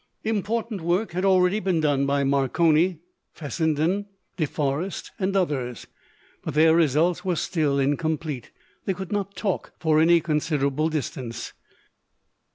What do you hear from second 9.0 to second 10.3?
not talk for any